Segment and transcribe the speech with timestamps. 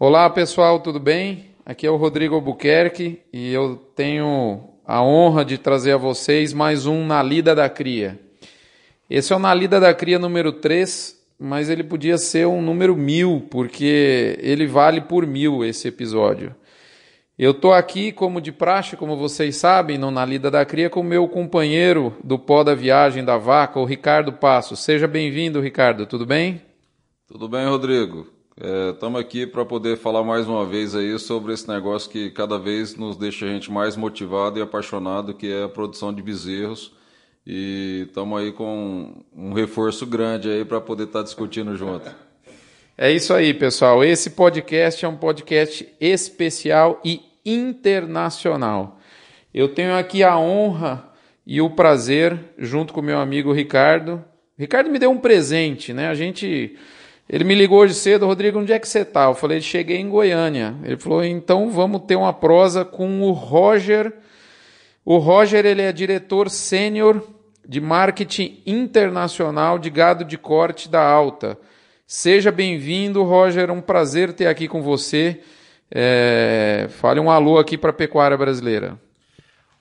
[0.00, 1.46] Olá pessoal, tudo bem?
[1.66, 6.86] Aqui é o Rodrigo Albuquerque e eu tenho a honra de trazer a vocês mais
[6.86, 8.16] um Na Lida da Cria.
[9.10, 12.94] Esse é o Na Lida da Cria número 3, mas ele podia ser um número
[12.94, 16.54] mil, porque ele vale por mil esse episódio.
[17.36, 21.00] Eu estou aqui, como de praxe, como vocês sabem, no Na Lida da Cria, com
[21.00, 24.78] o meu companheiro do pó da viagem da vaca, o Ricardo Passos.
[24.78, 26.62] Seja bem-vindo, Ricardo, tudo bem?
[27.26, 28.37] Tudo bem, Rodrigo.
[28.92, 32.58] Estamos é, aqui para poder falar mais uma vez aí sobre esse negócio que cada
[32.58, 36.92] vez nos deixa a gente mais motivado e apaixonado, que é a produção de bezerros
[37.46, 42.10] e estamos aí com um reforço grande aí para poder estar tá discutindo junto.
[42.96, 44.02] É isso aí, pessoal.
[44.02, 48.98] Esse podcast é um podcast especial e internacional.
[49.54, 51.08] Eu tenho aqui a honra
[51.46, 54.22] e o prazer, junto com meu amigo Ricardo.
[54.58, 56.08] Ricardo me deu um presente, né?
[56.08, 56.76] A gente.
[57.28, 59.24] Ele me ligou hoje cedo, Rodrigo, onde é que você está?
[59.24, 60.74] Eu falei, cheguei em Goiânia.
[60.82, 64.14] Ele falou, então vamos ter uma prosa com o Roger.
[65.04, 67.22] O Roger, ele é diretor sênior
[67.66, 71.58] de marketing internacional de gado de corte da Alta.
[72.06, 73.70] Seja bem-vindo, Roger.
[73.70, 75.42] Um prazer ter aqui com você.
[75.90, 76.86] É...
[76.88, 78.98] Fale um alô aqui para a pecuária brasileira.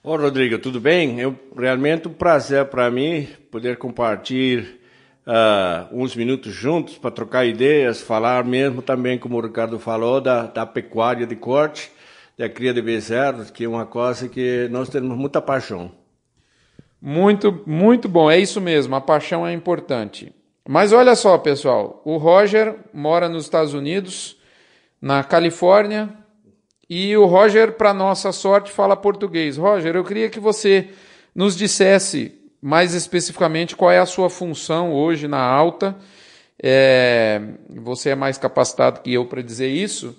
[0.04, 1.22] Ô, Rodrigo, tudo bem?
[1.22, 4.66] É realmente um prazer para mim poder compartilhar
[5.28, 10.44] uh, uns minutos juntos para trocar ideias, falar mesmo também, como o Ricardo falou, da,
[10.44, 11.92] da pecuária de corte,
[12.38, 15.92] da cria de bezerros, que é uma coisa que nós temos muita paixão.
[17.02, 20.34] Muito, muito bom, é isso mesmo, a paixão é importante.
[20.68, 24.38] Mas olha só, pessoal, o Roger mora nos Estados Unidos,
[25.02, 26.10] na Califórnia,
[26.90, 29.58] e o Roger, para nossa sorte, fala português.
[29.58, 30.90] Roger, eu queria que você
[31.36, 35.96] nos dissesse mais especificamente qual é a sua função hoje na Alta.
[36.62, 40.16] É, você é mais capacitado que eu para dizer isso.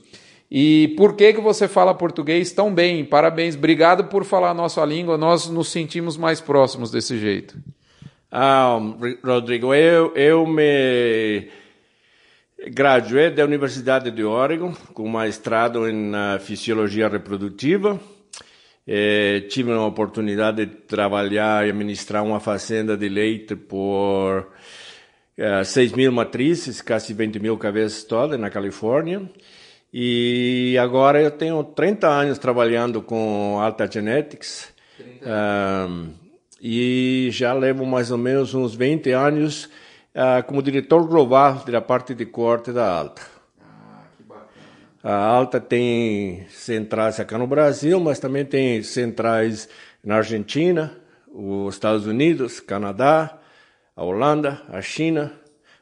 [0.50, 3.04] E por que, que você fala português tão bem?
[3.04, 7.58] Parabéns, obrigado por falar a nossa língua, nós nos sentimos mais próximos desse jeito.
[8.30, 8.78] Ah,
[9.24, 11.48] Rodrigo, eu, eu me
[12.70, 18.00] graduei da Universidade de Oregon com mestrado em uh, Fisiologia Reprodutiva.
[18.90, 24.48] Eh, tive uma oportunidade de trabalhar e administrar uma fazenda de leite por
[25.36, 29.30] uh, 6 mil matrizes, quase 20 mil cabeças todas na Califórnia.
[29.92, 34.72] E agora eu tenho 30 anos trabalhando com Alta Genetics.
[35.20, 36.14] Um,
[36.58, 39.66] e já levo mais ou menos uns 20 anos
[40.14, 43.37] uh, como diretor global da parte de corte da Alta.
[45.02, 49.68] A Alta tem centrais aqui no Brasil, mas também tem centrais
[50.02, 50.92] na Argentina,
[51.32, 53.38] os Estados Unidos, Canadá,
[53.94, 55.32] a Holanda, a China,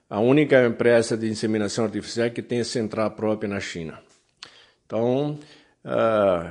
[0.09, 3.99] a única empresa de inseminação artificial que tem central própria na China.
[4.85, 5.39] Então,
[5.85, 6.51] uh,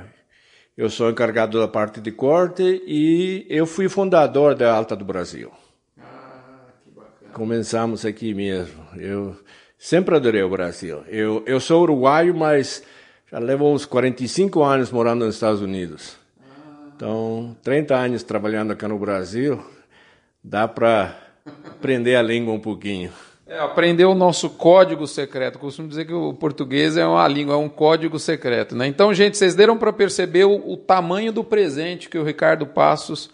[0.76, 5.52] eu sou encarregado da parte de corte e eu fui fundador da Alta do Brasil.
[5.98, 7.32] Ah, que bacana.
[7.32, 8.84] Começamos aqui mesmo.
[8.96, 9.36] Eu
[9.78, 11.02] sempre adorei o Brasil.
[11.08, 12.82] Eu, eu sou uruguaio, mas
[13.30, 16.16] já levo uns 45 anos morando nos Estados Unidos.
[16.94, 19.62] Então, 30 anos trabalhando aqui no Brasil,
[20.42, 21.14] dá para
[21.66, 23.12] aprender a língua um pouquinho.
[23.48, 25.58] É, aprender o nosso código secreto.
[25.58, 28.74] Costumo dizer que o português é uma língua, é um código secreto.
[28.74, 28.88] Né?
[28.88, 33.30] Então, gente, vocês deram para perceber o, o, tamanho do presente que o Ricardo Passos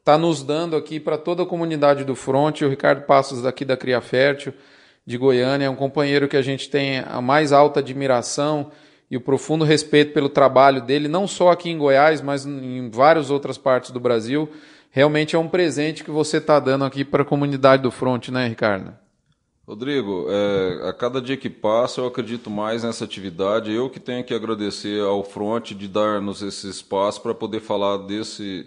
[0.00, 2.62] está nos dando aqui para toda a comunidade do Fronte.
[2.62, 4.52] O Ricardo Passos, daqui da Cria Fértil,
[5.06, 8.70] de Goiânia, é um companheiro que a gente tem a mais alta admiração
[9.10, 13.30] e o profundo respeito pelo trabalho dele, não só aqui em Goiás, mas em várias
[13.30, 14.48] outras partes do Brasil.
[14.90, 18.48] Realmente é um presente que você está dando aqui para a comunidade do Fronte, né,
[18.48, 18.94] Ricardo?
[19.66, 23.72] Rodrigo, é, a cada dia que passa eu acredito mais nessa atividade.
[23.72, 28.66] Eu que tenho que agradecer ao Front de dar-nos esse espaço para poder falar desse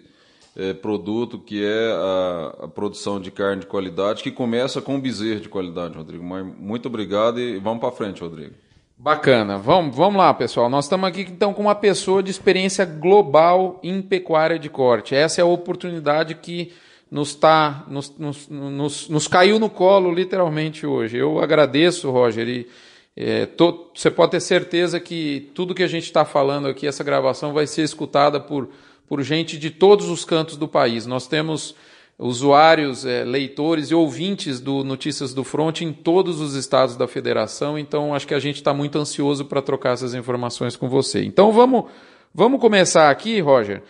[0.58, 5.40] é, produto que é a, a, produção de carne de qualidade, que começa com bezerro
[5.40, 6.24] de qualidade, Rodrigo.
[6.24, 8.56] Mas muito obrigado e vamos para frente, Rodrigo.
[8.98, 9.60] Bacana.
[9.60, 10.68] Vamos, vamos lá, pessoal.
[10.68, 15.14] Nós estamos aqui então com uma pessoa de experiência global em pecuária de corte.
[15.14, 16.74] Essa é a oportunidade que
[17.10, 21.18] nos, tá, nos, nos, nos, nos caiu no colo literalmente hoje.
[21.18, 22.68] Eu agradeço, Roger, e
[23.16, 27.04] é, tô, você pode ter certeza que tudo que a gente está falando aqui, essa
[27.04, 28.68] gravação, vai ser escutada por,
[29.08, 31.06] por gente de todos os cantos do país.
[31.06, 31.76] Nós temos
[32.20, 37.78] usuários, é, leitores e ouvintes do Notícias do Front em todos os estados da federação,
[37.78, 41.24] então acho que a gente está muito ansioso para trocar essas informações com você.
[41.24, 41.86] Então vamos,
[42.34, 43.84] vamos começar aqui, Roger.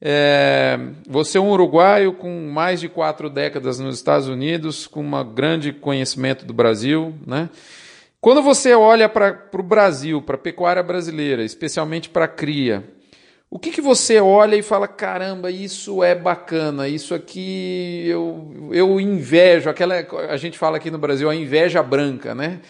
[0.00, 0.78] É,
[1.08, 5.72] você é um uruguaio com mais de quatro décadas nos Estados Unidos, com um grande
[5.72, 7.48] conhecimento do Brasil, né?
[8.20, 12.84] Quando você olha para o Brasil, para a pecuária brasileira, especialmente para a cria,
[13.50, 19.00] o que, que você olha e fala, caramba, isso é bacana, isso aqui eu, eu
[19.00, 19.94] invejo, aquela
[20.28, 22.60] a gente fala aqui no Brasil, a inveja branca, né?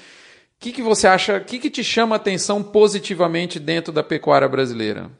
[0.56, 4.02] O que, que você acha, o que, que te chama a atenção positivamente dentro da
[4.02, 5.10] pecuária brasileira?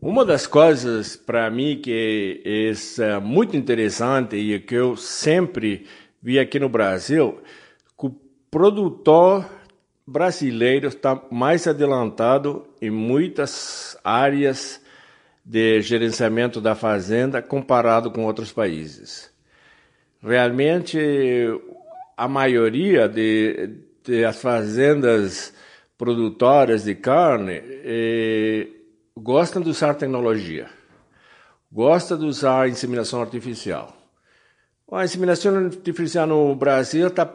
[0.00, 2.42] Uma das coisas para mim que
[3.00, 5.86] é muito interessante e que eu sempre
[6.22, 7.40] vi aqui no Brasil,
[7.98, 8.14] que o
[8.50, 9.46] produtor
[10.06, 14.80] brasileiro está mais adiantado em muitas áreas
[15.44, 19.30] de gerenciamento da fazenda comparado com outros países.
[20.22, 20.98] Realmente,
[22.16, 25.52] a maioria de, de as fazendas
[25.98, 28.68] produtoras de carne eh,
[29.16, 30.68] gostam de usar tecnologia,
[31.70, 33.94] gostam de usar inseminação artificial.
[34.90, 37.26] A inseminação artificial no Brasil está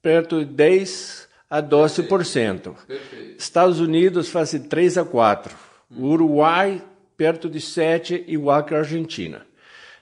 [0.00, 2.74] perto de 10 a 12%.
[2.86, 3.38] Perfeito.
[3.38, 5.54] Estados Unidos faz 3 a 4.
[5.90, 6.04] Hum.
[6.04, 6.82] Uruguai
[7.14, 9.46] perto de 7, igual que a Argentina.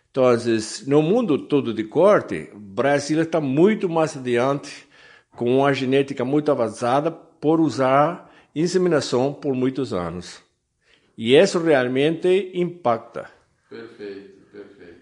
[0.08, 0.26] Então,
[0.86, 4.88] no mundo todo de corte, o Brasil está muito mais adiante,
[5.32, 10.40] com uma genética muito avançada, por usar inseminação por muitos anos.
[11.18, 13.28] E isso realmente impacta.
[13.68, 15.00] Perfeito, perfeito.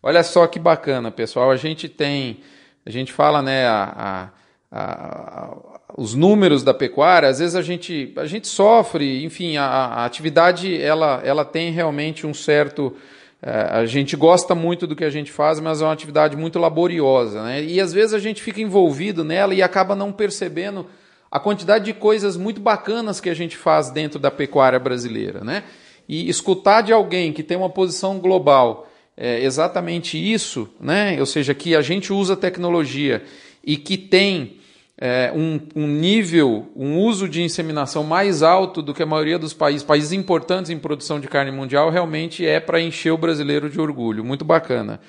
[0.00, 1.50] Olha só que bacana, pessoal.
[1.50, 2.40] A gente tem,
[2.86, 4.30] a gente fala, né, a,
[4.70, 7.28] a, a, os números da pecuária.
[7.28, 12.34] Às vezes a gente, a gente sofre, enfim, a, atividade ela, ela tem realmente um
[12.34, 12.94] certo
[13.42, 16.58] é, a gente gosta muito do que a gente faz, mas é uma atividade muito
[16.58, 17.64] laboriosa, né?
[17.64, 20.86] E às vezes a gente fica envolvido nela e acaba não percebendo
[21.30, 25.64] a quantidade de coisas muito bacanas que a gente faz dentro da pecuária brasileira, né?
[26.06, 31.18] E escutar de alguém que tem uma posição global é exatamente isso, né?
[31.18, 33.22] Ou seja, que a gente usa tecnologia
[33.64, 34.59] e que tem
[35.00, 39.54] é, um, um, nível, um uso de inseminação mais alto do que a maioria dos
[39.54, 43.80] países, países importantes em produção de carne mundial, realmente é para encher o brasileiro de
[43.80, 44.22] orgulho.
[44.22, 45.00] Muito bacana.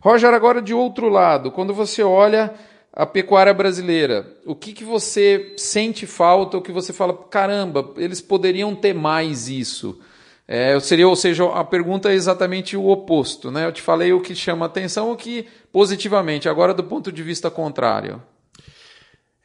[0.00, 2.52] Roger, agora de outro lado, quando você olha
[2.92, 8.20] a pecuária brasileira, o que, que você sente falta, o que você fala, caramba, eles
[8.20, 9.98] poderiam ter mais isso?
[10.46, 13.50] É, seria, ou seja, a pergunta é exatamente o oposto.
[13.50, 13.64] Né?
[13.64, 17.50] Eu te falei o que chama atenção, o que positivamente, agora do ponto de vista
[17.50, 18.22] contrário.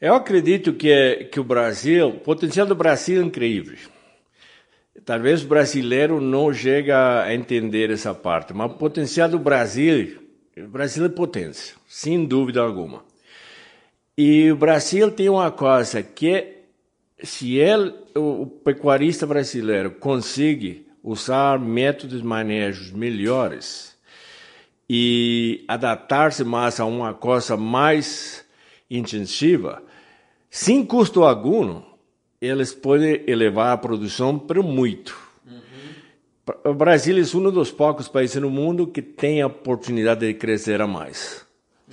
[0.00, 3.78] Eu acredito que, que o Brasil, o potencial do Brasil é incrível.
[5.04, 10.20] Talvez o brasileiro não chega a entender essa parte, mas o potencial do Brasil,
[10.56, 13.04] o Brasil é potência, sem dúvida alguma.
[14.16, 16.58] E o Brasil tem uma coisa que
[17.22, 23.96] se ele, o pecuarista brasileiro consegue usar métodos de manejo melhores
[24.88, 28.43] e adaptar-se mais a uma coisa mais
[28.90, 29.82] intensiva,
[30.50, 31.82] sem custo algum,
[32.40, 35.16] eles podem elevar a produção para muito.
[35.46, 36.70] Uhum.
[36.70, 40.80] O Brasil é um dos poucos países no mundo que tem a oportunidade de crescer
[40.80, 41.44] a mais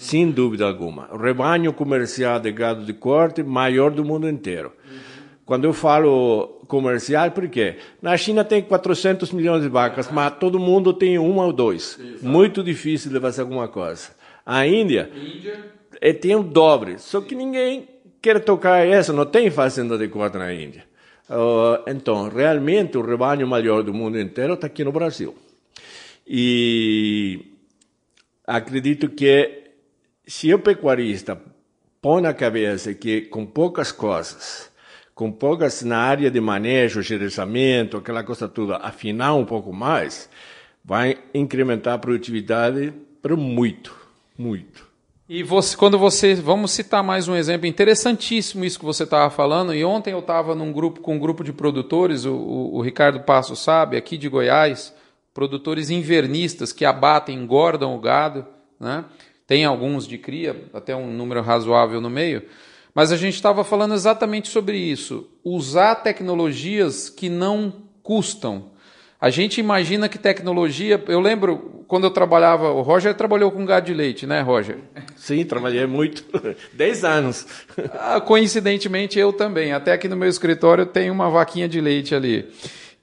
[0.01, 1.07] sem dúvida alguma.
[1.11, 4.71] O rebanho comercial de gado de corte maior do mundo inteiro.
[4.83, 4.99] Uhum.
[5.45, 7.77] Quando eu falo comercial, por quê?
[8.01, 10.13] Na China tem 400 milhões de vacas, uhum.
[10.13, 11.99] mas todo mundo tem uma ou dois.
[11.99, 12.25] Exato.
[12.25, 14.09] Muito difícil de fazer alguma coisa.
[14.45, 15.71] A Índia, Índia?
[15.99, 17.88] É, tem o dobre, só que ninguém
[18.21, 20.85] quer tocar isso, não tem fazenda de corte na Índia.
[21.29, 25.35] Uh, então, realmente, o rebanho maior do mundo inteiro está aqui no Brasil.
[26.27, 27.45] E
[28.45, 29.61] acredito que
[30.25, 31.42] se o pecuarista
[32.01, 34.71] põe na cabeça que com poucas coisas,
[35.13, 40.30] com poucas na área de manejo, gerenciamento, aquela coisa toda, afinar um pouco mais,
[40.83, 43.95] vai incrementar a produtividade para muito,
[44.38, 44.90] muito.
[45.33, 49.73] E você, quando você, vamos citar mais um exemplo interessantíssimo isso que você estava falando.
[49.73, 53.21] E ontem eu estava num grupo com um grupo de produtores, o, o, o Ricardo
[53.21, 54.94] Passo sabe, aqui de Goiás,
[55.33, 58.45] produtores invernistas que abatem, engordam o gado,
[58.78, 59.06] né?
[59.47, 62.44] Tem alguns de cria, até um número razoável no meio.
[62.94, 65.30] Mas a gente estava falando exatamente sobre isso.
[65.44, 67.73] Usar tecnologias que não
[68.04, 68.71] custam.
[69.19, 71.02] A gente imagina que tecnologia.
[71.07, 72.71] Eu lembro quando eu trabalhava.
[72.71, 74.78] O Roger trabalhou com gado de leite, né, Roger?
[75.18, 76.24] Sim, trabalhei muito.
[76.71, 77.45] Dez anos.
[78.00, 79.74] Ah, coincidentemente, eu também.
[79.74, 82.50] Até aqui no meu escritório tem uma vaquinha de leite ali.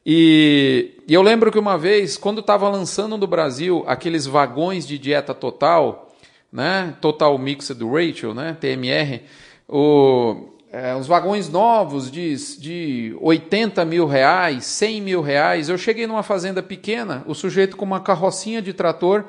[0.07, 4.99] E, e eu lembro que uma vez, quando estava lançando no Brasil aqueles vagões de
[4.99, 6.07] dieta total
[6.51, 6.95] né?
[6.99, 8.57] Total Mixed Ratio, né?
[8.59, 9.21] TMR,
[9.69, 15.69] o, é, os vagões novos de, de 80 mil reais, 100 mil reais.
[15.69, 19.25] Eu cheguei numa fazenda pequena, o sujeito com uma carrocinha de trator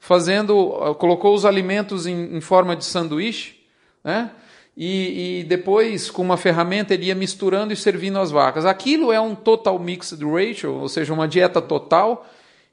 [0.00, 3.56] fazendo, colocou os alimentos em, em forma de sanduíche,
[4.02, 4.30] né?
[4.76, 8.64] e, e, depois, com uma ferramenta, ele ia misturando e servindo as vacas.
[8.64, 12.24] Aquilo é um total mixed ratio, ou seja, uma dieta total.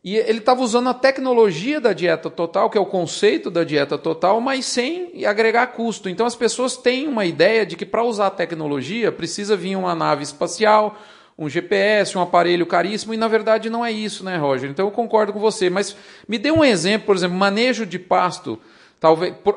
[0.06, 3.98] E ele estava usando a tecnologia da dieta total, que é o conceito da dieta
[3.98, 6.08] total, mas sem agregar custo.
[6.08, 9.96] Então as pessoas têm uma ideia de que para usar a tecnologia precisa vir uma
[9.96, 10.96] nave espacial,
[11.36, 14.70] um GPS, um aparelho caríssimo, e na verdade não é isso, né, Roger?
[14.70, 15.72] Então eu concordo com você.
[15.72, 15.98] Mas
[16.28, 18.60] me dê um exemplo, por exemplo, manejo de pasto.
[19.00, 19.34] Talvez.
[19.44, 19.56] Por,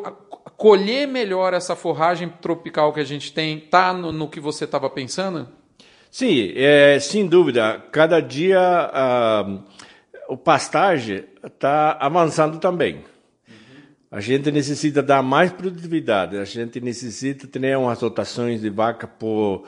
[0.57, 4.91] colher melhor essa forragem tropical que a gente tem, tá no, no que você estava
[4.91, 5.47] pensando?
[6.11, 7.85] Sim, é, sem dúvida.
[7.93, 9.63] Cada dia uh,
[10.29, 12.97] o pastagem está avançando também.
[12.97, 13.55] Uhum.
[14.11, 19.65] A gente necessita dar mais produtividade, a gente necessita ter umas dotações de vaca por,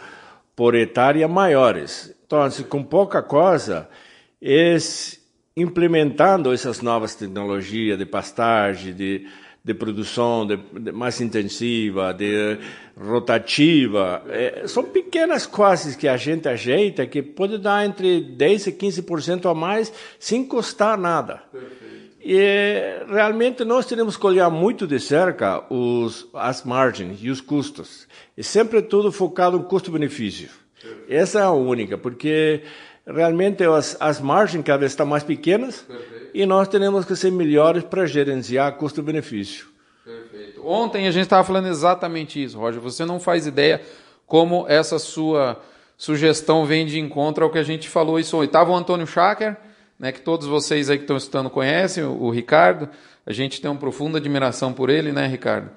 [0.54, 2.14] por hectare maiores.
[2.26, 3.88] Então, assim, com pouca coisa,
[4.40, 5.18] es,
[5.56, 9.26] implementando essas novas tecnologias de pastagem, de
[9.62, 12.58] de produção de, de mais intensiva, de
[12.98, 14.22] rotativa.
[14.28, 19.50] É, são pequenas coisas que a gente ajeita que pode dar entre 10% e 15%
[19.50, 21.42] a mais sem custar nada.
[21.52, 22.00] Perfeito.
[22.22, 28.06] E realmente nós temos que olhar muito de cerca os, as margens e os custos.
[28.36, 30.50] E sempre tudo focado no custo-benefício.
[31.08, 32.62] Essa é a única, porque
[33.14, 36.30] realmente as, as margens cada vez estão mais pequenas Perfeito.
[36.32, 39.66] e nós temos que ser melhores para gerenciar custo-benefício.
[40.04, 40.66] Perfeito.
[40.66, 42.80] Ontem a gente estava falando exatamente isso, Roger.
[42.80, 43.80] Você não faz ideia
[44.26, 45.60] como essa sua
[45.96, 48.46] sugestão vem de encontro ao que a gente falou isso ontem.
[48.46, 49.56] Estava o Antônio Schacker,
[49.98, 52.88] né, que todos vocês aí que estão estudando conhecem, o, o Ricardo.
[53.26, 55.70] A gente tem uma profunda admiração por ele, né, Ricardo?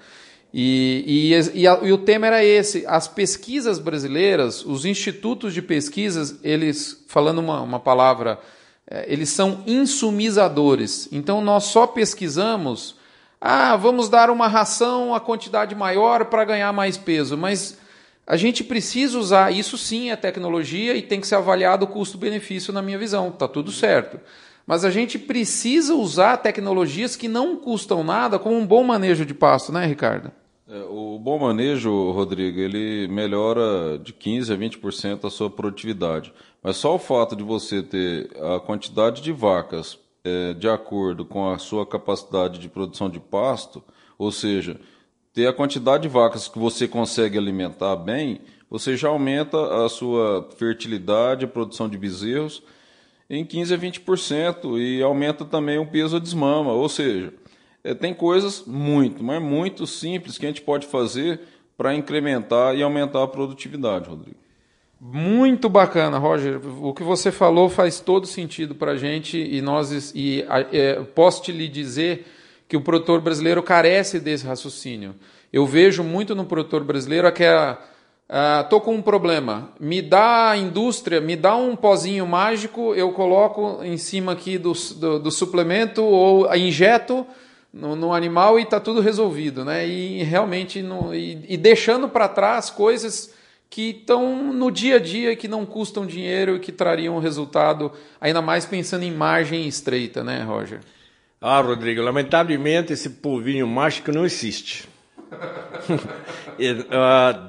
[0.53, 5.63] E, e, e, a, e, o tema era esse: as pesquisas brasileiras, os institutos de
[5.63, 8.39] pesquisas, eles, falando uma, uma palavra,
[8.88, 11.10] é, eles são insumizadores.
[11.12, 12.95] Então nós só pesquisamos,
[13.41, 17.79] ah, vamos dar uma ração a quantidade maior para ganhar mais peso, mas
[18.27, 22.72] a gente precisa usar, isso sim é tecnologia e tem que ser avaliado o custo-benefício
[22.72, 24.19] na minha visão, tá tudo certo.
[24.65, 29.33] Mas a gente precisa usar tecnologias que não custam nada, como um bom manejo de
[29.33, 30.31] pasto, né, Ricardo?
[30.67, 36.34] É, o bom manejo, Rodrigo, ele melhora de 15% a 20% a sua produtividade.
[36.62, 41.50] Mas só o fato de você ter a quantidade de vacas é, de acordo com
[41.50, 43.84] a sua capacidade de produção de pasto,
[44.17, 44.79] ou seja,
[45.34, 48.39] ter a quantidade de vacas que você consegue alimentar bem,
[48.70, 52.63] você já aumenta a sua fertilidade, a produção de bezerros
[53.29, 57.34] em 15% a 20% e aumenta também o peso de desmama, ou seja,
[58.00, 61.42] tem coisas muito, mas muito simples que a gente pode fazer
[61.78, 64.38] para incrementar e aumentar a produtividade, Rodrigo.
[65.02, 66.62] Muito bacana, Roger.
[66.82, 71.44] O que você falou faz todo sentido para a gente e nós e é, posso
[71.44, 72.25] te lhe dizer
[72.70, 75.13] que o produtor brasileiro carece desse raciocínio.
[75.52, 77.84] Eu vejo muito no produtor brasileiro aquela
[78.30, 79.74] ah, tô com um problema.
[79.78, 84.72] Me dá a indústria, me dá um pozinho mágico, eu coloco em cima aqui do,
[84.72, 87.28] do, do suplemento ou injeto
[87.74, 89.88] no, no animal e está tudo resolvido, né?
[89.88, 93.34] E realmente no, e, e deixando para trás coisas
[93.70, 98.39] que estão no dia a dia, que não custam dinheiro e que trariam resultado, ainda
[98.39, 100.82] mais pensando em margem estreita, né, Roger?
[101.42, 104.88] Ah, Rodrigo, lamentavelmente esse polvinho mágico não existe.
[105.32, 105.38] uh,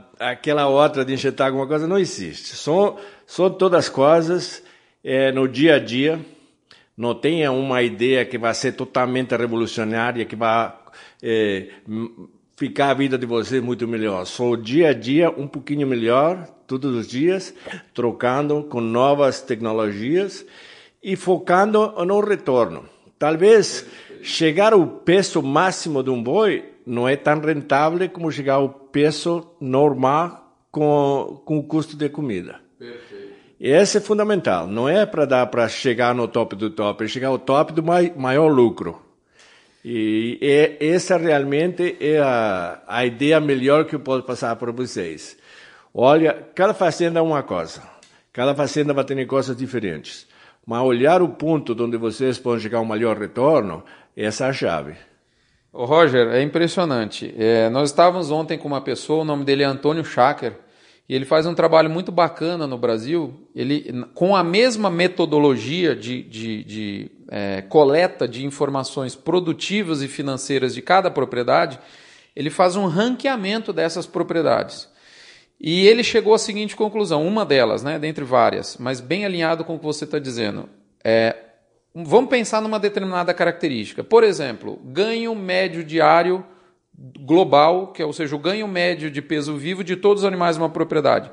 [0.19, 2.57] aquela outra de injetar alguma coisa não existe.
[2.57, 4.63] São, são todas coisas
[5.05, 6.19] é, no dia a dia
[6.97, 10.73] não tenha uma ideia que vai ser totalmente revolucionária, que vai
[11.23, 11.69] é,
[12.57, 14.25] ficar a vida de vocês muito melhor.
[14.25, 17.55] Só dia a dia um pouquinho melhor, todos os dias,
[17.93, 20.47] trocando com novas tecnologias
[21.03, 22.89] e focando no retorno.
[23.19, 23.87] Talvez
[24.23, 29.47] chegar ao peso máximo de um boi não é tão rentável como chegar ao peso
[29.61, 32.61] normal com, com o custo de comida.
[32.79, 33.14] Perfeito.
[33.67, 34.67] Esse é fundamental.
[34.67, 37.83] Não é para dar para chegar no top do top, é chegar ao top do
[37.83, 39.01] maior lucro.
[39.83, 45.39] E é, essa realmente é a, a ideia melhor que eu posso passar para vocês.
[45.95, 47.83] Olha, cada fazenda é uma coisa.
[48.35, 50.27] Cada fazenda vai ter coisas diferentes.
[50.67, 53.83] Mas olhar o ponto onde vocês podem chegar ao maior retorno,
[54.15, 54.95] essa é a chave.
[55.73, 57.35] Roger, é impressionante.
[57.39, 60.53] É, nós estávamos ontem com uma pessoa, o nome dele é Antônio Schacker,
[61.09, 63.35] e ele faz um trabalho muito bacana no Brasil.
[63.55, 70.75] Ele, com a mesma metodologia de, de, de é, coleta de informações produtivas e financeiras
[70.75, 71.79] de cada propriedade,
[72.35, 74.89] ele faz um ranqueamento dessas propriedades.
[75.61, 79.75] E ele chegou à seguinte conclusão, uma delas, né, dentre várias, mas bem alinhado com
[79.75, 80.69] o que você está dizendo.
[81.05, 81.37] É,
[81.95, 84.03] vamos pensar numa determinada característica.
[84.03, 86.45] Por exemplo, ganho médio diário
[86.97, 90.57] global, que é, ou seja, o ganho médio de peso vivo de todos os animais
[90.57, 91.31] de uma propriedade.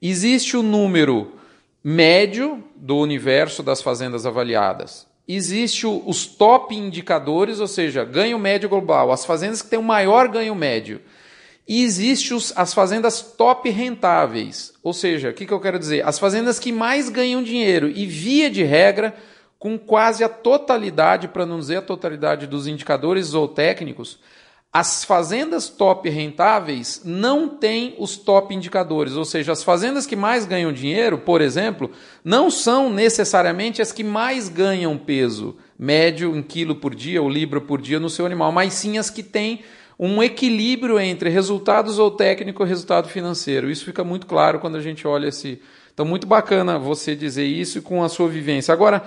[0.00, 1.32] Existe o número
[1.82, 5.06] médio do universo das fazendas avaliadas.
[5.26, 9.82] Existe o, os top indicadores, ou seja, ganho médio global, as fazendas que têm o
[9.82, 11.00] maior ganho médio.
[11.66, 16.06] E existe os, as fazendas top rentáveis, ou seja, o que, que eu quero dizer?
[16.06, 19.14] As fazendas que mais ganham dinheiro e, via de regra,
[19.58, 24.18] com quase a totalidade, para não dizer a totalidade dos indicadores ou técnicos,
[24.74, 30.44] as fazendas top rentáveis não têm os top indicadores, ou seja, as fazendas que mais
[30.44, 31.92] ganham dinheiro, por exemplo,
[32.24, 37.60] não são necessariamente as que mais ganham peso médio em quilo por dia ou libra
[37.60, 39.60] por dia no seu animal, mas sim as que têm
[39.96, 43.70] um equilíbrio entre resultados ou técnico e resultado financeiro.
[43.70, 45.62] Isso fica muito claro quando a gente olha esse.
[45.92, 48.72] Então, muito bacana você dizer isso com a sua vivência.
[48.72, 49.04] Agora,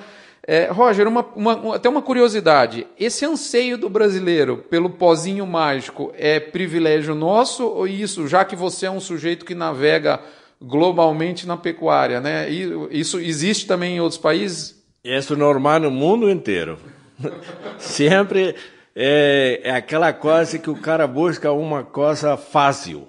[0.49, 6.39] é, Roger, uma, uma, até uma curiosidade: esse anseio do brasileiro pelo pozinho mágico é
[6.39, 10.21] privilégio nosso ou isso, já que você é um sujeito que navega
[10.61, 12.49] globalmente na pecuária, né?
[12.49, 14.81] Isso existe também em outros países?
[15.03, 16.79] Isso é normal no mundo inteiro.
[17.77, 18.55] Sempre
[18.95, 23.05] é, é aquela coisa que o cara busca uma coisa fácil,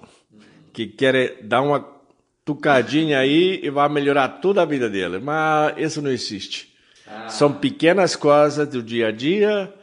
[0.73, 1.87] que quer dar uma
[2.43, 5.19] tucadinha aí e vai melhorar toda a vida dele.
[5.19, 6.68] Mas isso não existe.
[7.09, 7.29] Ah.
[7.29, 9.73] São pequenas coisas do dia a dia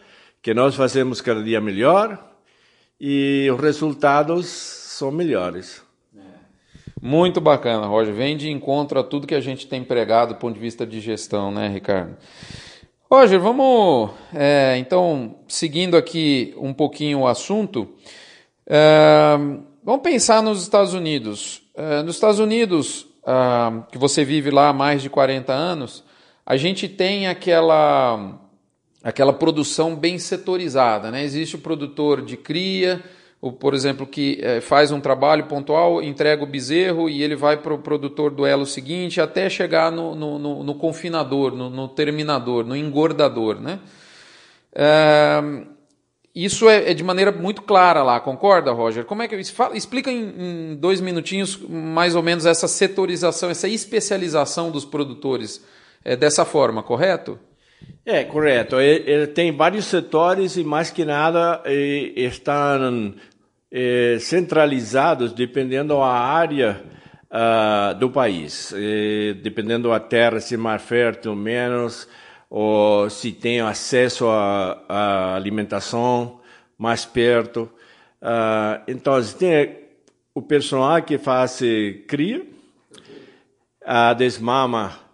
[0.41, 2.25] que nós fazemos cada dia melhor
[3.01, 5.83] e os resultados são melhores.
[6.17, 6.21] É.
[7.03, 8.15] Muito bacana, Roger.
[8.15, 11.01] Vem de encontro a tudo que a gente tem pregado do ponto de vista de
[11.01, 12.17] gestão, né, Ricardo?
[13.11, 17.89] Roger, vamos é, então, seguindo aqui um pouquinho o assunto,
[18.67, 19.37] é,
[19.85, 21.63] vamos pensar nos Estados Unidos.
[21.75, 26.05] É, nos Estados Unidos, ah, que você vive lá há mais de 40 anos,
[26.47, 28.41] a gente tem aquela
[29.03, 31.23] aquela produção bem setorizada, né?
[31.23, 33.05] Existe o produtor de cria,
[33.41, 37.57] o, por exemplo, que é, faz um trabalho pontual, entrega o bezerro e ele vai
[37.57, 41.87] para o produtor do elo seguinte até chegar no, no, no, no confinador, no, no,
[41.87, 43.79] terminador, no engordador, né?
[44.75, 45.41] É,
[46.35, 49.05] isso é, é, de maneira muito clara lá, concorda, Roger?
[49.05, 53.69] Como é que fala, explica em, em dois minutinhos mais ou menos essa setorização, essa
[53.69, 55.65] especialização dos produtores
[56.07, 57.37] é, dessa forma, correto?
[58.05, 58.81] É, correto.
[58.81, 63.13] Ele, ele, tem vários setores e, mais que nada, estão
[63.73, 66.81] é, centralizados dependendo da área
[67.29, 68.73] uh, do país.
[69.43, 72.09] dependendo da terra, se é mais fértil ou menos,
[72.49, 76.39] ou se tem acesso à, alimentação
[76.79, 77.69] mais perto.
[78.23, 79.77] Uh, então, tem
[80.33, 81.61] o personal que faz
[82.07, 82.47] cria,
[83.85, 85.06] a desmama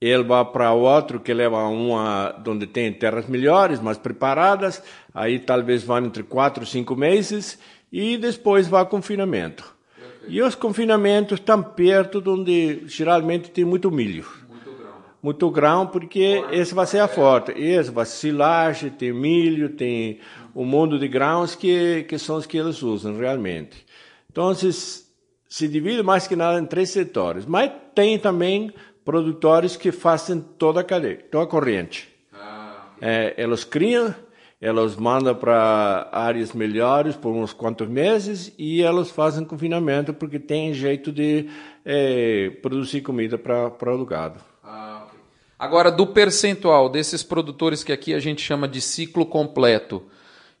[0.00, 4.82] ele vai para outro que leva uma onde tem terras melhores, mais preparadas,
[5.12, 7.58] aí talvez vá entre quatro, cinco meses
[7.92, 9.74] e depois vai confinamento.
[9.94, 10.32] Perfeito.
[10.32, 14.26] E os confinamentos estão perto de onde geralmente tem muito milho.
[14.48, 14.92] Muito grão.
[15.22, 17.52] Muito grão, porque esse vai ser a forte.
[17.52, 20.18] Esse vai ser silagem, tem milho, tem
[20.54, 23.84] um mundo de grãos que, que são os que eles usam realmente.
[24.30, 27.44] Então, se divide mais que nada em três setores.
[27.44, 28.72] Mas tem também
[29.04, 32.08] produtores que fazem toda a cadeia, toda a corrente.
[32.32, 34.14] Ah, é, eles criam,
[34.60, 40.74] eles mandam para áreas melhores por uns quantos meses e eles fazem confinamento porque tem
[40.74, 41.48] jeito de
[41.84, 44.40] é, produzir comida para o gado.
[44.62, 45.18] Ah, okay.
[45.58, 50.04] Agora, do percentual desses produtores que aqui a gente chama de ciclo completo,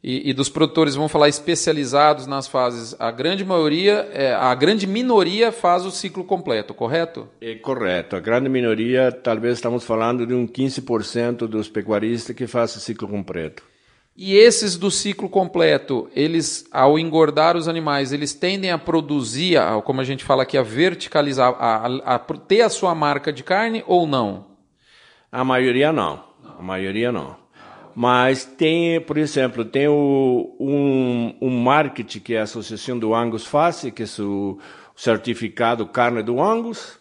[0.02, 4.86] e, e, dos produtores, vamos falar especializados nas fases, a grande maioria, é, a grande
[4.86, 7.28] minoria faz o ciclo completo, correto?
[7.38, 8.16] É correto.
[8.16, 13.06] A grande minoria, talvez estamos falando de um 15% dos pecuaristas que faz o ciclo
[13.06, 13.62] completo.
[14.16, 20.00] E esses do ciclo completo, eles, ao engordar os animais, eles tendem a produzir, como
[20.00, 23.84] a gente fala aqui, a verticalizar, a, a, a ter a sua marca de carne
[23.86, 24.46] ou não?
[25.30, 26.24] A maioria não.
[26.42, 26.58] não.
[26.58, 27.39] A maioria não.
[27.94, 33.84] Mas tem, por exemplo, tem o, um, um marketing que a Associação do Angus faz,
[33.94, 34.58] que é o
[34.94, 36.98] certificado carne do Angus,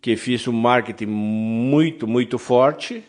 [0.00, 3.04] que fez um marketing muito, muito forte.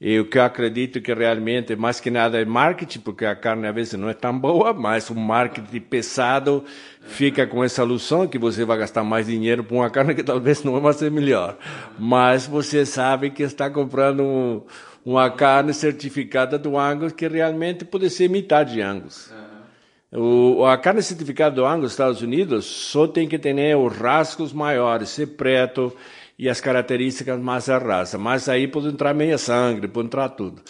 [0.00, 3.66] E o que eu acredito que realmente, mais que nada, é marketing, porque a carne
[3.66, 6.64] às vezes não é tão boa, mas um marketing pesado
[7.00, 10.62] fica com essa ilusão que você vai gastar mais dinheiro por uma carne que talvez
[10.62, 11.56] não vai ser melhor.
[11.98, 14.62] Mas você sabe que está comprando um,
[15.04, 19.30] uma carne certificada do Angus que realmente pode ser metade de Angus.
[19.30, 20.58] Uhum.
[20.60, 24.52] O, a carne certificada do Angus nos Estados Unidos só tem que ter os rasgos
[24.52, 25.94] maiores, ser preto
[26.38, 28.16] e as características mais da raça.
[28.16, 30.62] Mas aí pode entrar meia sangue, pode entrar tudo.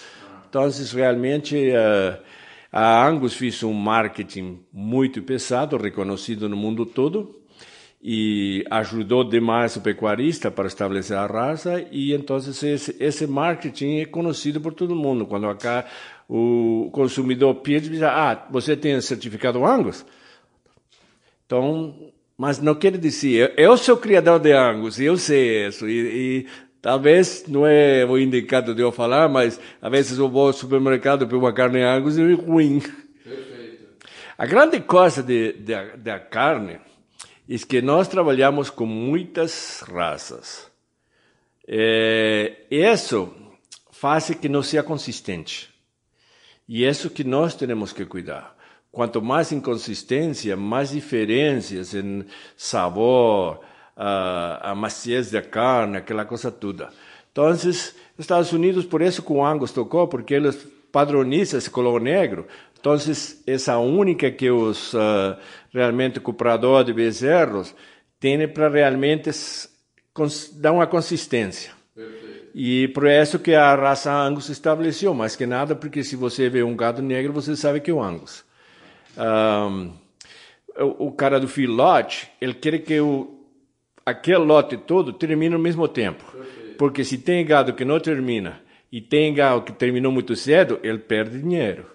[0.49, 2.19] Então, realmente, uh,
[2.73, 7.44] A Angus fez um marketing muito pesado, reconhecido no mundo todo,
[8.07, 14.05] e ajudou demais o pecuarista para estabelecer a raça, e então esse, esse marketing é
[14.05, 15.25] conhecido por todo mundo.
[15.25, 15.87] Quando acá
[16.29, 20.05] o consumidor pede, diz, ah, você tem certificado Angus?
[21.47, 26.47] Então, mas não quer dizer, eu, sou criador de Angus, eu sei isso, e, e
[26.83, 31.27] talvez não é o indicado de eu falar, mas às vezes eu vou ao supermercado
[31.27, 32.81] para uma carne Angus e é ruim.
[32.81, 33.87] Perfeito.
[34.37, 35.25] A grande coisa
[35.97, 36.81] da carne
[37.49, 40.71] é que nós trabalhamos com muitas raças.
[41.67, 43.33] É, isso
[43.91, 45.73] faz que não seja consistente.
[46.69, 48.57] E isso que nós temos que cuidar.
[48.91, 52.25] Quanto mais inconsistência, mais diferenças em
[52.57, 53.61] sabor,
[53.97, 56.91] a, a maciez da carne, aquela coisa toda.
[57.31, 60.57] Então, os Estados Unidos, por isso que o Angus tocou, porque eles
[60.93, 62.47] padronizam esse color negro.
[62.85, 62.95] Então,
[63.47, 65.39] essa única que os uh,
[65.73, 67.75] realmente compradores de bezerros
[68.21, 69.31] têm para realmente
[70.53, 71.73] dar uma consistência.
[71.95, 72.51] Perfeito.
[72.55, 76.63] E por isso que a raça Angus estabeleceu, mais que nada, porque se você vê
[76.63, 78.45] um gado negro, você sabe que é o Angus.
[79.17, 79.93] Um,
[80.79, 83.47] o, o, cara do filote, ele quer que o,
[84.05, 86.23] aquele lote todo termine ao mesmo tempo.
[86.23, 86.77] Perfeito.
[86.77, 88.61] Porque se tem gado que não termina
[88.93, 91.94] e tem gado que terminou muito cedo, ele perde dinheiro.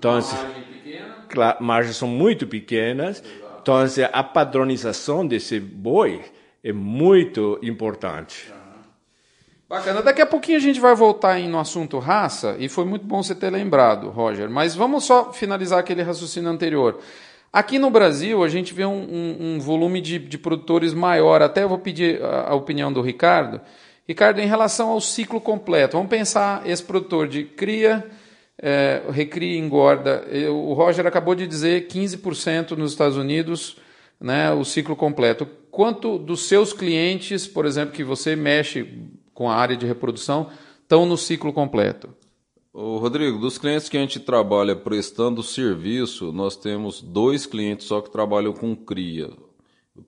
[0.00, 1.56] Então, margem pequena?
[1.60, 3.22] margens são muito pequenas.
[3.22, 3.60] Exato.
[3.60, 3.76] Então,
[4.10, 6.22] a padronização desse boi
[6.64, 8.50] é muito importante.
[9.68, 10.02] Bacana.
[10.02, 13.34] Daqui a pouquinho a gente vai voltar no assunto raça, e foi muito bom você
[13.34, 14.50] ter lembrado, Roger.
[14.50, 16.98] Mas vamos só finalizar aquele raciocínio anterior.
[17.52, 21.42] Aqui no Brasil, a gente vê um, um, um volume de, de, produtores maior.
[21.42, 23.60] Até eu vou pedir a, a, opinião do Ricardo.
[24.08, 28.08] Ricardo, em relação ao ciclo completo, vamos pensar esse produtor de cria,
[28.60, 30.24] é, recria e engorda.
[30.52, 33.76] o Roger acabou de dizer 15% nos Estados Unidos,
[34.20, 35.46] né, o ciclo completo.
[35.70, 40.50] Quanto dos seus clientes, por exemplo, que você mexe com a área de reprodução
[40.82, 42.10] estão no ciclo completo?
[42.72, 48.00] Ô, Rodrigo, dos clientes que a gente trabalha prestando serviço, nós temos dois clientes só
[48.00, 49.30] que trabalham com cria.